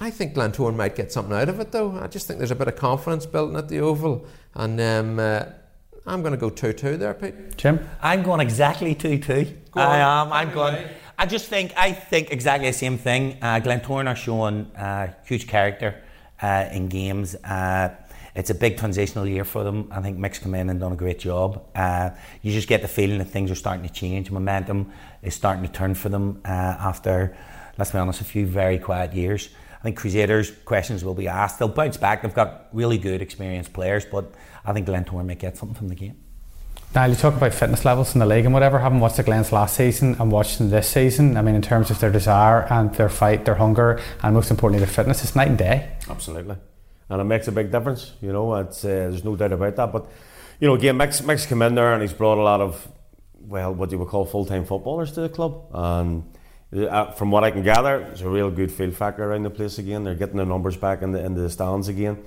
[0.00, 1.92] I think Glentoran might get something out of it, though.
[1.98, 5.44] I just think there's a bit of confidence building at the Oval, and um, uh,
[6.06, 7.56] I'm going to go two-two there, Pete.
[7.56, 7.86] Jim?
[8.00, 9.56] I'm going exactly 2 2.
[9.78, 10.26] Go I on.
[10.26, 10.32] am.
[10.32, 10.88] I'm going.
[11.16, 13.38] I just think, I think exactly the same thing.
[13.40, 16.02] Uh, Glentoran are showing uh, huge character
[16.42, 17.36] uh, in games.
[17.36, 17.94] Uh,
[18.34, 19.88] it's a big transitional year for them.
[19.92, 21.64] I think Mick's come in and done a great job.
[21.74, 22.10] Uh,
[22.42, 24.30] you just get the feeling that things are starting to change.
[24.30, 27.36] Momentum is starting to turn for them uh, after,
[27.78, 29.48] let's be honest, a few very quiet years.
[29.78, 31.58] I think Crusaders questions will be asked.
[31.60, 32.22] They'll bounce back.
[32.22, 34.32] They've got really good, experienced players, but
[34.64, 36.16] I think Glentoran might get something from the game.
[36.94, 38.78] Now, you talk about fitness levels in the league and whatever.
[38.78, 41.90] Having watched the Glens last season and watched them this season, I mean, in terms
[41.90, 45.48] of their desire and their fight, their hunger, and most importantly, their fitness, it's night
[45.48, 45.96] and day.
[46.08, 46.56] Absolutely.
[47.10, 49.92] And it makes a big difference, you know, uh, there's no doubt about that.
[49.92, 50.10] But,
[50.60, 52.88] you know, again, Mick's, Mick's come in there and he's brought a lot of,
[53.38, 55.66] well, what you would call full time footballers to the club.
[55.72, 56.24] And
[56.74, 59.78] uh, from what I can gather, there's a real good field factor around the place
[59.78, 60.04] again.
[60.04, 62.24] They're getting their numbers back in the, in the stands again.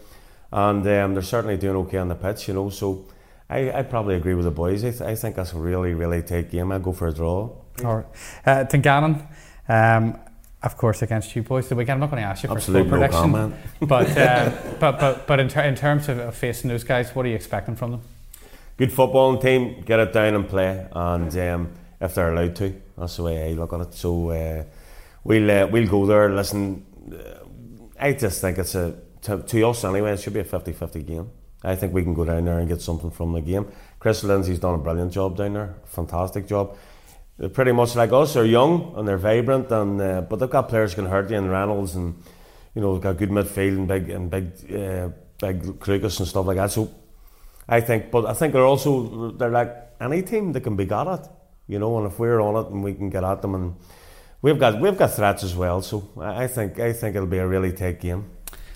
[0.52, 2.70] And um, they're certainly doing okay on the pitch, you know.
[2.70, 3.06] So
[3.52, 4.84] I, I probably agree with the boys.
[4.84, 6.72] I, th- I think that's a really, really tight game.
[6.72, 7.50] I'd go for a draw.
[7.84, 8.06] All right.
[8.46, 9.28] Uh, Dungannon,
[9.68, 10.20] um,
[10.64, 11.96] of course, against you boys the weekend.
[11.96, 13.56] I'm not going to ask you for a full no prediction, comment.
[13.82, 17.26] but, uh, but but but in, ter- in terms of of facing those guys, what
[17.26, 18.02] are you expecting from them?
[18.78, 23.18] good footballing team, get it down and play, and um, if they're allowed to, that's
[23.18, 23.94] the way I look at it.
[23.94, 24.64] So uh,
[25.24, 26.30] we'll uh, we'll go there.
[26.30, 27.46] Listen, uh,
[28.00, 30.14] I just think it's a to, to us anyway.
[30.14, 31.30] It should be a 50-50 game.
[31.64, 33.72] I think we can go down there and get something from the game.
[34.00, 36.76] Kris Lindsay's done a brilliant job down there, fantastic job.
[37.38, 38.34] They're pretty much like us.
[38.34, 41.50] They're young and they're vibrant, and uh, but they've got players can hurt you and
[41.50, 42.22] Reynolds and
[42.76, 46.46] you know they've got good midfield and big and big uh, big Krukus and stuff
[46.46, 46.72] like that.
[46.72, 46.94] So
[47.68, 51.08] I think, but I think they're also they're like any team that can be got
[51.08, 51.28] at,
[51.68, 51.98] you know.
[51.98, 53.76] And if we're on it and we can get at them, and
[54.42, 55.82] we've got we've got threats as well.
[55.82, 58.26] So I think I think it'll be a really tight game.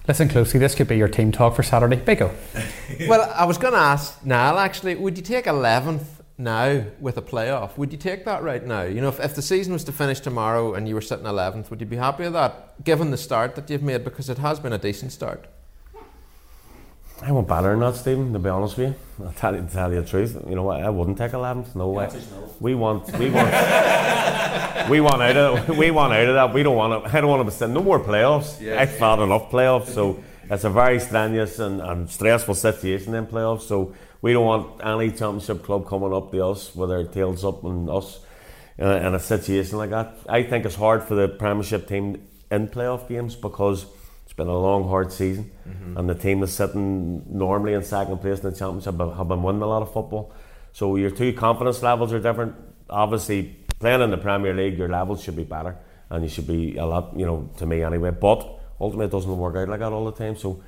[0.07, 0.59] Listen closely.
[0.59, 1.97] This could be your team talk for Saturday.
[1.97, 2.33] Biko.
[3.09, 6.05] Well, I was going to ask Niall actually, would you take 11th
[6.37, 7.77] now with a playoff.
[7.77, 8.83] Would you take that right now?
[8.83, 11.69] You know, if, if the season was to finish tomorrow and you were sitting 11th,
[11.69, 14.03] would you be happy with that, given the start that you've made?
[14.03, 15.47] Because it has been a decent start.
[17.21, 18.33] I want better than that, Stephen.
[18.33, 20.37] To be honest with you, I'll tell you, to tell you the truth.
[20.47, 21.75] You know, I, I wouldn't take 11th.
[21.75, 22.09] No way.
[22.59, 26.53] We want, we want, we want out of, we want out of that.
[26.53, 27.17] We don't want to.
[27.17, 28.61] I don't want to be no more playoffs.
[28.77, 29.87] I've had enough playoffs.
[29.87, 33.61] So it's a very strenuous and, and stressful situation in playoffs.
[33.61, 37.63] So we don't want any championship club coming up to us with their tails up
[37.63, 38.19] on us
[38.79, 40.17] uh, in a situation like that.
[40.27, 43.85] I think it's hard for the Premiership team in playoff games because
[44.35, 45.97] been a long, hard season, Mm-hmm.
[45.97, 49.41] and the team is sitting normally in second place in the championship have have been
[49.41, 50.31] winning a lot of football.
[50.73, 52.53] So your two confidence levels are different.
[52.89, 55.75] Obviously, playing in the Premier League, your levels should be better,
[56.09, 58.11] and you should be a lot, you know, to me anyway.
[58.11, 58.45] But
[58.79, 60.35] ultimately, it doesn't work out like that all the time.
[60.37, 60.61] So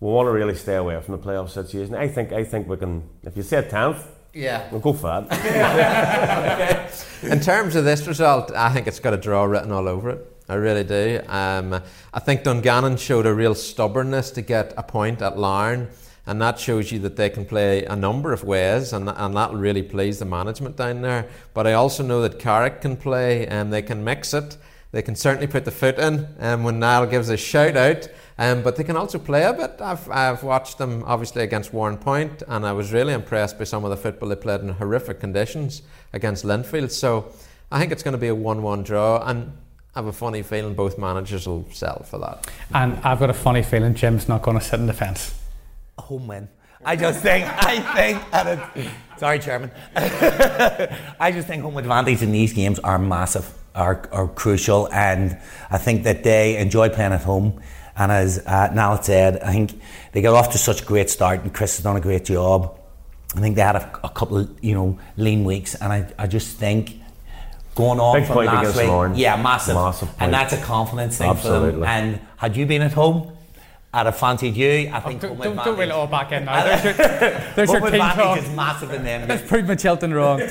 [0.00, 1.94] we want to really stay away from the playoff situation.
[1.94, 3.02] I think I think we can.
[3.22, 4.66] If you say tenth, Yeah.
[4.72, 6.90] we'll go for that.
[7.22, 10.29] In terms of this result, I think it's got a draw written all over it.
[10.50, 11.20] I really do.
[11.28, 11.80] Um,
[12.12, 15.88] I think Dungannon showed a real stubbornness to get a point at Larne,
[16.26, 19.52] and that shows you that they can play a number of ways, and, and that
[19.52, 21.28] really please the management down there.
[21.54, 24.56] But I also know that Carrick can play, and they can mix it.
[24.90, 28.62] They can certainly put the foot in um, when Niall gives a shout out, um,
[28.62, 29.76] but they can also play a bit.
[29.80, 33.84] I've, I've watched them obviously against Warren Point, and I was really impressed by some
[33.84, 35.82] of the football they played in horrific conditions
[36.12, 36.90] against Linfield.
[36.90, 37.32] So
[37.70, 39.52] I think it's going to be a 1 1 draw, and
[39.94, 42.48] I have a funny feeling both managers will settle for that.
[42.72, 45.34] And I've got a funny feeling Jim's not going to sit in the fence.
[45.98, 46.48] a home win.
[46.84, 49.70] I just think, I think, and it, sorry, Chairman.
[49.96, 55.38] I just think home advantage in these games are massive, are, are crucial, and
[55.70, 57.60] I think that they enjoy playing at home.
[57.96, 59.78] And as uh, Niall said, I think
[60.12, 62.78] they got off to such a great start, and Kris has done a great job.
[63.36, 66.26] I think they had a, a couple of you know lean weeks, and I, I
[66.28, 66.99] just think
[67.74, 69.14] going on Big from last against week, Larne.
[69.14, 71.54] yeah, massive, Massive and that's a confidence thing for them.
[71.64, 71.86] Absolutely.
[71.86, 73.36] And had you been at home,
[73.92, 74.88] I'd have fancied you.
[74.92, 76.62] I think Don't, home don't, don't reel it all back in now.
[76.62, 78.38] There's your, there's your team talk.
[78.38, 79.26] is massive in them.
[79.26, 80.42] Let's prove Chilton wrong.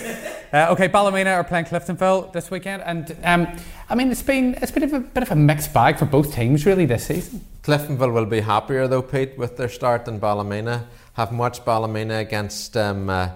[0.52, 3.56] Uh, okay, Ballymena are playing Cliftonville this weekend, and um,
[3.88, 6.66] I mean it's been it's been a bit of a mixed bag for both teams
[6.66, 7.46] really this season.
[7.62, 10.88] Cliftonville will be happier though, Pete, with their start than Ballymena.
[11.14, 13.30] Having watched Ballymena against um, uh,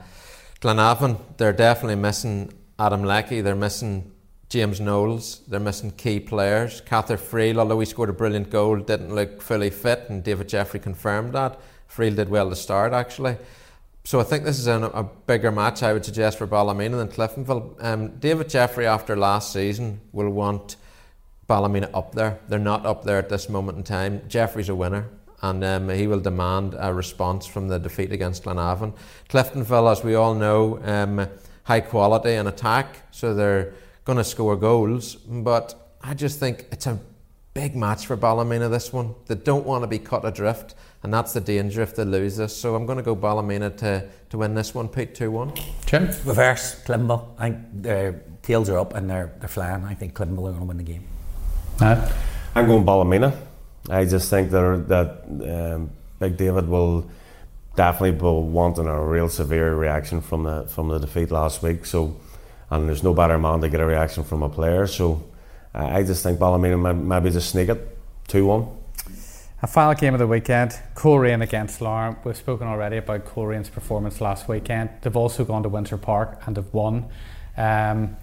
[0.60, 3.42] Glenavon, they're definitely missing Adam Lecky.
[3.42, 4.12] They're missing
[4.50, 5.42] James Knowles.
[5.48, 6.82] They're missing key players.
[6.82, 10.80] Cathair Friel, although he scored a brilliant goal, didn't look fully fit, and David Jeffrey
[10.80, 11.60] confirmed that.
[11.90, 13.38] Friel did well to start actually.
[14.06, 17.08] So I think this is an, a bigger match, I would suggest, for Ballymena than
[17.08, 17.82] Cliftonville.
[17.82, 20.76] Um, David Jeffrey, after last season, will want
[21.48, 22.40] Ballymena up there.
[22.50, 24.22] They're not up there at this moment in time.
[24.28, 25.08] Jeffrey's a winner,
[25.42, 28.94] and um, he will demand a response from the defeat against Glenavon.
[29.30, 31.30] Cliftonville, as we all know, um,
[31.64, 33.74] high quality and attack, so they're
[34.06, 35.16] going to score goals.
[35.16, 37.00] But I just think it's a
[37.54, 39.16] big match for Ballymena, this one.
[39.28, 42.56] They don't want to be cut adrift, and that's the danger if they lose this.
[42.56, 45.54] So I'm going to go Ballymena to, to win this one, Pete 2 1.
[45.86, 47.28] Jim, Reverse, Cliftonville.
[47.38, 49.84] I think their tails are up and they're, they're flying.
[49.84, 51.04] I think Cliftonville are going to win the game.
[51.80, 52.10] no.
[52.56, 53.36] I'm going Ballymena.
[53.90, 57.10] I just think that that um, Big David will
[57.76, 61.86] definitely wanting a real severe reaction from the from the defeat last week.
[61.86, 62.16] So,
[62.70, 64.88] and there's no better man to get a reaction from a player.
[64.88, 65.24] So,
[65.74, 68.68] uh, I just think Ballymena might, maybe just sneak it two one.
[69.62, 72.18] A final game of the weekend, Coleraine against Larne.
[72.26, 74.90] We've spoken already about Coleraine's performance last weekend.
[75.02, 77.06] They've also gone to Windsor Park and have won.
[77.56, 78.18] Um,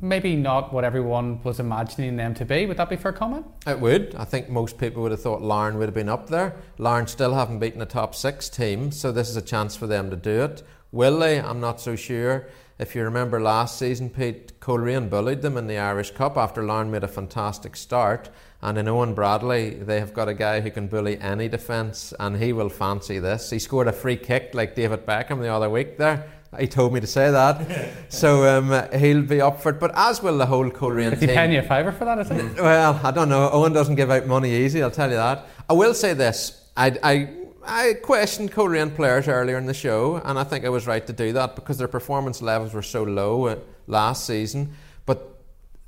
[0.00, 2.66] maybe not what everyone was imagining them to be.
[2.66, 3.46] Would that be fair comment?
[3.66, 4.14] It would.
[4.14, 6.56] I think most people would have thought Larne would have been up there.
[6.78, 10.10] Larne still haven't beaten a top six team, so this is a chance for them
[10.10, 10.62] to do it.
[10.92, 11.40] Will they?
[11.40, 12.48] I'm not so sure.
[12.78, 16.90] If you remember last season, Pete Coleraine bullied them in the Irish Cup after Larne
[16.90, 18.30] made a fantastic start.
[18.62, 22.38] And in Owen Bradley, they have got a guy who can bully any defence, and
[22.38, 23.50] he will fancy this.
[23.50, 26.26] He scored a free kick like David Beckham the other week there.
[26.58, 27.92] He told me to say that.
[28.08, 29.78] so um, he'll be up for it.
[29.78, 31.36] But as will the whole Coleraine Is he team.
[31.36, 32.60] paying you a fiver for that, is it?
[32.60, 33.48] Well, I don't know.
[33.50, 35.46] Owen doesn't give out money easy, I'll tell you that.
[35.68, 36.68] I will say this.
[36.76, 37.30] I, I,
[37.64, 41.12] I questioned Coleraine players earlier in the show, and I think I was right to
[41.12, 44.74] do that because their performance levels were so low uh, last season.
[45.06, 45.40] But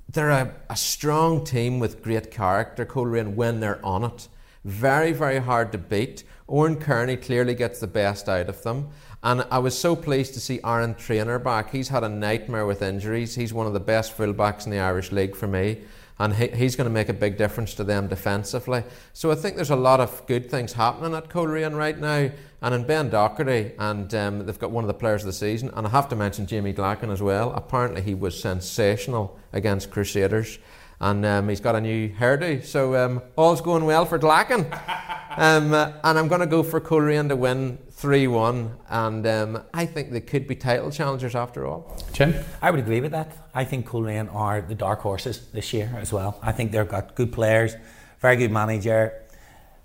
[0.09, 4.29] they're a, a strong team with great character, Coleraine, when they're on it.
[4.65, 6.23] Very, very hard to beat.
[6.47, 8.91] Oran Kearney clearly gets the best out of them.
[9.23, 11.71] And I was so pleased to see Aaron Traynor back.
[11.71, 13.37] He's had a nightmare with injuries.
[13.37, 15.83] He's one of the best fullbacks in the Irish League for me.
[16.19, 18.85] and he, he's going to make a big difference to them defensively.
[19.13, 22.31] So I think there's a lot of good things happening at Coleraine right now,
[22.61, 25.71] and in Ben Doherty, and um, they've got one of the players of the season,
[25.75, 27.53] and I have to mention Jamie Glackin as well.
[27.53, 30.59] Apparently, he was sensational against Crusaders
[31.03, 32.65] and um, he's got a new hairdo.
[32.65, 34.61] So um, all's going well for Glackin.
[35.37, 38.79] um, and I'm going to go for Coleraine to win 3 1.
[38.91, 41.97] And um, I think they could be title challengers after all.
[42.13, 42.35] Jim?
[42.61, 43.49] I would agree with that.
[43.55, 46.37] I think Coleraine are the dark horses this year as well.
[46.43, 47.77] I think they've got good players,
[48.19, 49.23] very good manager,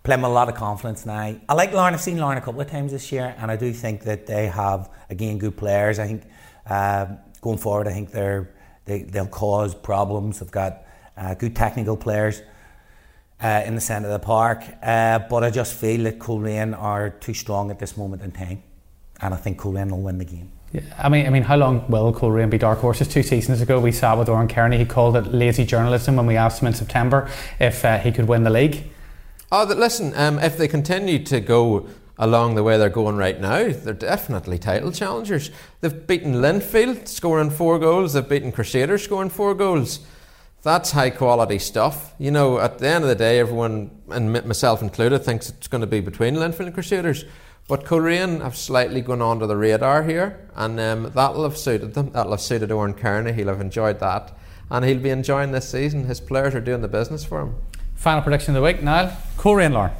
[0.01, 1.35] playing with a lot of confidence now.
[1.47, 1.93] I like Larne.
[1.93, 4.47] I've seen Larne a couple of times this year, and I do think that they
[4.47, 5.99] have, again, good players.
[5.99, 6.23] I think
[6.65, 7.05] uh,
[7.41, 8.49] going forward, I think they're,
[8.85, 10.39] they, they'll cause problems.
[10.39, 10.85] They've got
[11.17, 12.41] uh, good technical players
[13.41, 14.63] uh, in the centre of the park.
[14.81, 18.63] Uh, but I just feel that Coleraine are too strong at this moment in time,
[19.21, 20.51] and I think Coleraine will win the game.
[20.73, 23.07] Yeah, I mean, I mean, how long will Coleraine be dark horses?
[23.07, 24.77] Two seasons ago, we sat with Oran Kearney.
[24.77, 28.27] He called it lazy journalism when we asked him in September if uh, he could
[28.27, 28.83] win the league.
[29.49, 31.87] Oh, listen, um, if they continue to go
[32.19, 35.51] along the way they're going right now, they're definitely title challengers.
[35.79, 38.11] They've beaten Linfield, scoring four goals.
[38.11, 40.05] They've beaten Crusaders, scoring four goals
[40.63, 42.13] that's high quality stuff.
[42.17, 45.81] You know, at the end of the day, everyone, and myself included, thinks it's going
[45.81, 47.25] to be between Linfield and Crusaders.
[47.67, 52.11] But Coleraine have slightly gone under the radar here, and um, that'll have suited them.
[52.11, 53.33] That'll have suited Oran Kearney.
[53.33, 54.37] He'll have enjoyed that,
[54.71, 56.05] and he'll be enjoying this season.
[56.05, 57.55] His players are doing the business for him.
[57.95, 59.11] Final prediction of the week, Niall.
[59.37, 59.91] Coleraine Larne.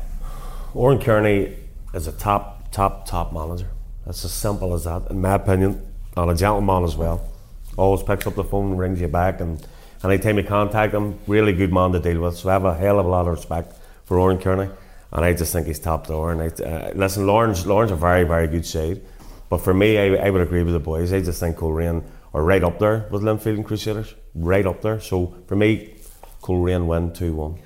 [0.74, 1.58] Oran Kearney
[1.94, 3.68] is a top, top, top manager.
[4.06, 7.28] That's as simple as that, in my opinion, and a gentleman as well.
[7.76, 9.66] Always picks up the phone, and rings you back, and
[10.04, 12.38] anytime you contact him, really good man to deal with.
[12.38, 13.74] So I have a hell of a lot of respect
[14.06, 14.70] for Oran Kearney,
[15.12, 16.32] and I just think he's top door.
[16.32, 19.02] And I, uh, listen, Larne, Larne a very, very good side,
[19.50, 21.14] but for me, I, I would agree with the boys.
[21.14, 25.00] I just think Coleraine are right up there with Linfield and Crusaders, right up there.
[25.00, 25.96] So for me,
[26.42, 27.60] Coleraine win two one.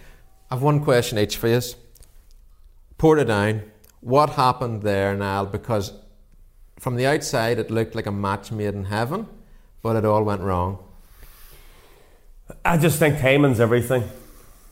[0.50, 1.62] I've one question each for you.
[2.98, 3.64] Portadown,
[4.02, 5.46] what happened there, Niall?
[5.48, 5.94] Because
[6.80, 9.28] from the outside, it looked like a match made in heaven,
[9.82, 10.80] but it all went wrong.
[12.66, 14.04] I just think timing's everything,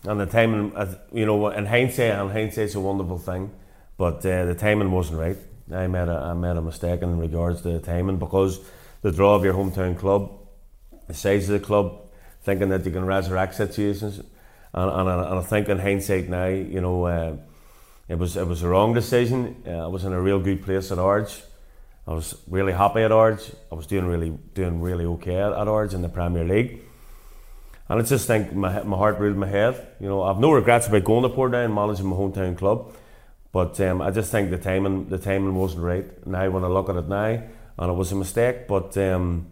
[0.04, 0.74] and the timing,
[1.14, 3.52] you know, in hindsight, and hindsight's a wonderful thing,
[3.98, 5.38] but uh, the timing wasn't right.
[5.72, 8.60] I made a I made a mistake in regards to the timing because
[9.02, 10.32] the draw of your hometown club,
[11.08, 12.02] the size of the club,
[12.42, 14.20] thinking that you can resurrect situations,
[14.74, 17.38] and, and, and I think in hindsight now, you know, uh,
[18.08, 19.64] it was it was a wrong decision.
[19.68, 21.44] Uh, I was in a real good place at Ards.
[22.08, 23.56] I was really happy at Ards.
[23.72, 26.82] I was doing really doing really okay at, at in the Premier League.
[27.90, 29.88] And I just think my, my heart ruled my head.
[30.00, 32.94] You know, I've no regrets about going to Portadown and managing my hometown club.
[33.52, 36.28] But um, I just think the timing the timing wasn't right.
[36.28, 37.42] Now when I look at it now,
[37.80, 39.48] and it was a mistake, but um,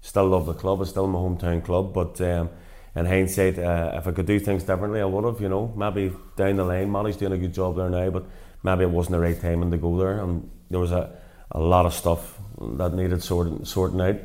[0.00, 0.80] still love the club.
[0.80, 1.92] It's still my hometown club.
[1.92, 2.50] But um,
[2.94, 5.40] in hindsight, uh, if I could do things differently, I would have.
[5.40, 8.24] You know, maybe down the line, Molly's doing a good job there now, but
[8.62, 10.20] maybe it wasn't the right timing to go there.
[10.20, 11.18] And there was a,
[11.50, 14.16] a lot of stuff that needed sorting sorting out.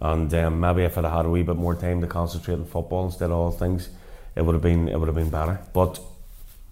[0.00, 3.06] And um, maybe if I'd had a wee bit more time to concentrate on football
[3.06, 3.88] instead of all things,
[4.34, 5.60] it would have been it would have been better.
[5.72, 6.00] But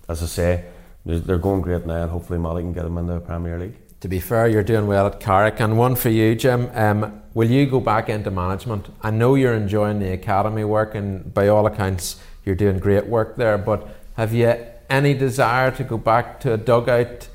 [0.09, 0.65] as I say,
[1.05, 3.77] they're going great now, and hopefully Molly can get them in the Premier League.
[4.01, 6.71] To be fair, you're doing well at Carrick, and one for you, Jim.
[6.75, 8.89] Um, will you go back into management?
[9.01, 13.37] I know you're enjoying the academy work, and by all accounts, you're doing great work
[13.37, 13.59] there.
[13.59, 14.57] But have you
[14.91, 17.29] any desire to go back to a dugout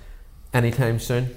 [0.54, 1.36] anytime soon?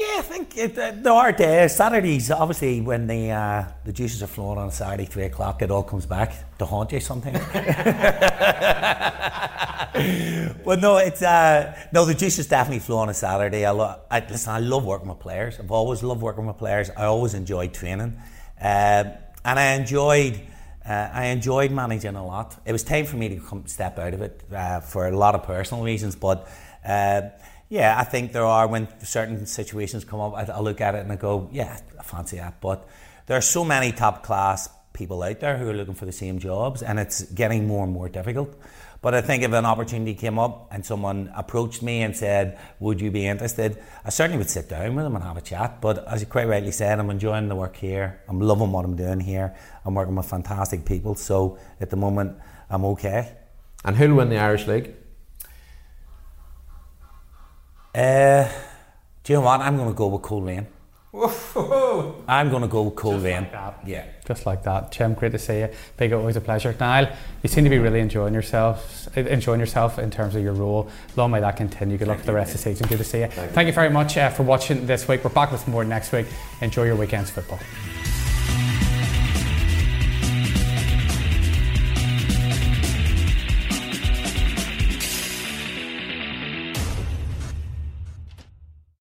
[0.00, 1.76] Yeah, I think it, uh, there are days.
[1.76, 5.70] Saturdays, obviously, when the uh, the juices are flowing on a Saturday, three o'clock, it
[5.70, 7.36] all comes back to haunt you sometimes.
[10.64, 13.66] well, no, it's uh, no, the juices definitely flow on a Saturday.
[13.66, 14.54] I, lo- I listen.
[14.54, 15.60] I love working with players.
[15.60, 16.88] I've always loved working with players.
[16.96, 18.18] I always enjoyed training,
[18.58, 19.04] uh,
[19.44, 20.40] and I enjoyed.
[20.82, 22.56] Uh, I enjoyed managing a lot.
[22.64, 25.34] It was time for me to come step out of it uh, for a lot
[25.34, 26.48] of personal reasons, but
[26.86, 27.20] uh,
[27.70, 30.98] yeah, I think there are when certain situations come up, I, I look at it
[30.98, 32.60] and I go, yeah, I fancy that.
[32.60, 32.86] But
[33.26, 36.40] there are so many top class people out there who are looking for the same
[36.40, 38.52] jobs, and it's getting more and more difficult.
[39.02, 43.00] But I think if an opportunity came up and someone approached me and said, Would
[43.00, 43.80] you be interested?
[44.04, 45.80] I certainly would sit down with them and have a chat.
[45.80, 48.20] But as you quite rightly said, I'm enjoying the work here.
[48.28, 49.56] I'm loving what I'm doing here.
[49.84, 51.14] I'm working with fantastic people.
[51.14, 52.36] So at the moment,
[52.68, 53.36] I'm okay.
[53.84, 54.92] And who'll win the Irish League?
[57.94, 58.48] Uh,
[59.24, 59.60] do you know what?
[59.60, 60.66] I'm going to go with Coleraine.
[61.12, 63.48] I'm going to go with Coleraine.
[63.52, 64.06] Like yeah.
[64.24, 64.92] Just like that.
[64.92, 65.68] Jim, great to see you.
[65.96, 66.74] Big, always a pleasure.
[66.78, 67.08] Niall,
[67.42, 70.88] you seem to be really enjoying yourself, enjoying yourself in terms of your role.
[71.16, 71.98] Long may that continue.
[71.98, 72.86] Good luck for the rest of the season.
[72.86, 73.26] Good to see you.
[73.26, 75.24] Thank, Thank you very much uh, for watching this week.
[75.24, 76.26] We're back with more next week.
[76.60, 77.58] Enjoy your weekend's football.